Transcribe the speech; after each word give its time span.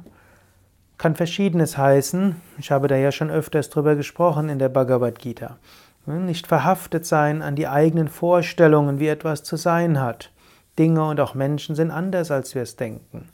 kann 0.98 1.16
verschiedenes 1.16 1.78
heißen. 1.78 2.38
Ich 2.58 2.72
habe 2.72 2.88
da 2.88 2.96
ja 2.96 3.12
schon 3.12 3.30
öfters 3.30 3.70
drüber 3.70 3.96
gesprochen 3.96 4.50
in 4.50 4.58
der 4.58 4.70
Bhagavad 4.70 5.20
Gita. 5.20 5.58
Nicht 6.18 6.48
verhaftet 6.48 7.06
sein 7.06 7.44
an 7.44 7.56
die 7.56 7.68
eigenen 7.68 8.08
Vorstellungen, 8.08 9.00
wie 9.00 9.08
etwas 9.08 9.44
zu 9.44 9.58
sein 9.58 10.02
hat. 10.02 10.32
Dinge 10.80 11.06
und 11.08 11.20
auch 11.20 11.36
Menschen 11.36 11.76
sind 11.76 11.92
anders, 11.92 12.32
als 12.32 12.56
wir 12.56 12.64
es 12.64 12.76
denken. 12.76 13.30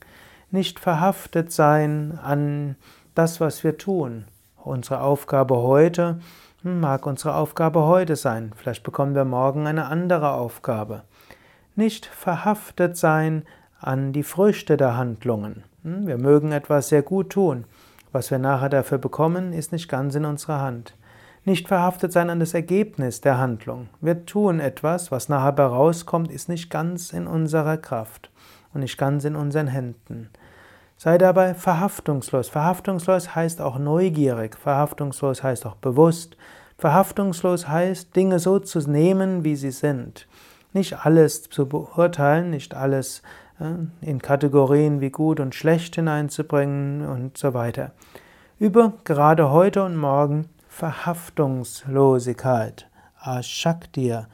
Nicht 0.51 0.79
verhaftet 0.79 1.53
sein 1.53 2.19
an 2.21 2.75
das, 3.13 3.39
was 3.39 3.63
wir 3.63 3.77
tun. 3.77 4.25
Unsere 4.57 4.99
Aufgabe 5.01 5.55
heute 5.57 6.19
hm, 6.63 6.81
mag 6.81 7.05
unsere 7.05 7.35
Aufgabe 7.35 7.85
heute 7.85 8.17
sein. 8.17 8.51
Vielleicht 8.57 8.83
bekommen 8.83 9.15
wir 9.15 9.25
morgen 9.25 9.67
eine 9.67 9.85
andere 9.85 10.33
Aufgabe. 10.33 11.03
Nicht 11.75 12.05
verhaftet 12.05 12.97
sein 12.97 13.43
an 13.79 14.11
die 14.11 14.23
Früchte 14.23 14.75
der 14.75 14.97
Handlungen. 14.97 15.63
Hm, 15.83 16.07
wir 16.07 16.17
mögen 16.17 16.51
etwas 16.51 16.89
sehr 16.89 17.03
gut 17.03 17.29
tun. 17.29 17.65
Was 18.11 18.31
wir 18.31 18.39
nachher 18.39 18.69
dafür 18.69 18.97
bekommen, 18.97 19.53
ist 19.53 19.71
nicht 19.71 19.87
ganz 19.87 20.15
in 20.15 20.25
unserer 20.25 20.59
Hand. 20.59 20.95
Nicht 21.47 21.67
verhaftet 21.67 22.11
sein 22.11 22.31
an 22.31 22.39
das 22.39 22.55
Ergebnis 22.55 23.21
der 23.21 23.37
Handlung. 23.37 23.87
Wir 24.01 24.25
tun 24.25 24.59
etwas, 24.59 25.11
was 25.11 25.29
nachher 25.29 25.55
herauskommt, 25.55 26.31
ist 26.31 26.49
nicht 26.49 26.71
ganz 26.71 27.13
in 27.13 27.27
unserer 27.27 27.77
Kraft 27.77 28.31
und 28.73 28.81
nicht 28.81 28.97
ganz 28.97 29.25
in 29.25 29.35
unseren 29.35 29.67
Händen. 29.67 30.31
Sei 30.97 31.19
dabei 31.19 31.53
verhaftungslos. 31.53 32.49
Verhaftungslos 32.49 33.35
heißt 33.35 33.61
auch 33.61 33.77
neugierig. 33.77 34.57
Verhaftungslos 34.57 35.43
heißt 35.43 35.67
auch 35.67 35.75
bewusst. 35.75 36.35
Verhaftungslos 36.79 37.67
heißt, 37.67 38.15
Dinge 38.15 38.39
so 38.39 38.57
zu 38.57 38.79
nehmen, 38.79 39.43
wie 39.43 39.55
sie 39.55 39.71
sind. 39.71 40.27
Nicht 40.73 41.05
alles 41.05 41.43
zu 41.43 41.69
beurteilen, 41.69 42.49
nicht 42.49 42.73
alles 42.73 43.21
in 44.01 44.19
Kategorien 44.19 44.99
wie 44.99 45.11
gut 45.11 45.39
und 45.39 45.53
schlecht 45.53 45.93
hineinzubringen 45.93 47.07
und 47.07 47.37
so 47.37 47.53
weiter. 47.53 47.91
Übe 48.57 48.93
gerade 49.03 49.51
heute 49.51 49.83
und 49.83 49.95
morgen 49.95 50.49
Verhaftungslosigkeit. 50.77 52.87
Ashaktir. 53.17 54.27